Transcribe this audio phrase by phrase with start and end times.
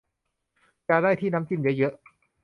[0.85, 1.93] อยากได้ที่น้ำจิ้มเยอะเยอะ